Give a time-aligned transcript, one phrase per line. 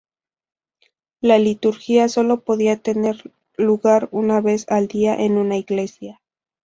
[1.21, 6.19] La liturgia solo podía tener lugar una vez al día en una iglesia.